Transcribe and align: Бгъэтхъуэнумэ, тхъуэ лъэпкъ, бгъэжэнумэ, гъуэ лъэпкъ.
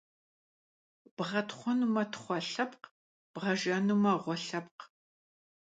Бгъэтхъуэнумэ, 1.15 2.03
тхъуэ 2.11 2.37
лъэпкъ, 2.49 2.87
бгъэжэнумэ, 3.33 4.11
гъуэ 4.21 4.35
лъэпкъ. 4.45 4.83